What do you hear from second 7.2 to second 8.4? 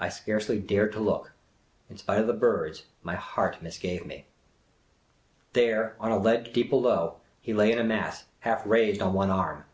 he lay in a mass,